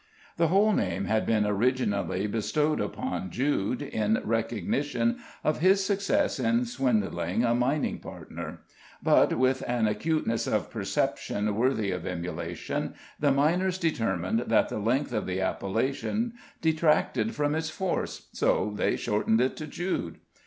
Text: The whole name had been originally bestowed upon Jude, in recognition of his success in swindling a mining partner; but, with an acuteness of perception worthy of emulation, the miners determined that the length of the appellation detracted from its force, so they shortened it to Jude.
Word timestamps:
The 0.37 0.47
whole 0.47 0.73
name 0.73 1.05
had 1.05 1.27
been 1.27 1.45
originally 1.45 2.25
bestowed 2.25 2.81
upon 2.81 3.29
Jude, 3.29 3.83
in 3.83 4.19
recognition 4.23 5.17
of 5.43 5.59
his 5.59 5.85
success 5.85 6.39
in 6.39 6.65
swindling 6.65 7.43
a 7.43 7.53
mining 7.53 7.99
partner; 7.99 8.61
but, 9.03 9.37
with 9.37 9.61
an 9.67 9.85
acuteness 9.87 10.47
of 10.47 10.71
perception 10.71 11.53
worthy 11.55 11.91
of 11.91 12.07
emulation, 12.07 12.95
the 13.19 13.31
miners 13.31 13.77
determined 13.77 14.45
that 14.47 14.69
the 14.69 14.79
length 14.79 15.13
of 15.13 15.27
the 15.27 15.39
appellation 15.39 16.33
detracted 16.61 17.35
from 17.35 17.53
its 17.53 17.69
force, 17.69 18.27
so 18.33 18.73
they 18.75 18.95
shortened 18.95 19.39
it 19.39 19.55
to 19.57 19.67
Jude. 19.67 20.17